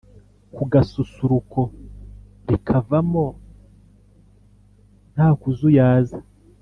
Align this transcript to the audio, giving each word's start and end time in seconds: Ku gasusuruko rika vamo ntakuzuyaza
Ku 0.53 0.63
gasusuruko 0.71 1.61
rika 2.47 2.75
vamo 2.87 3.25
ntakuzuyaza 5.13 6.19